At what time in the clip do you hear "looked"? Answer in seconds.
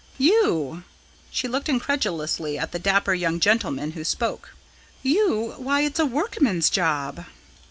1.47-1.69